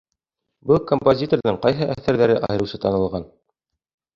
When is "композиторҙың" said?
0.91-1.59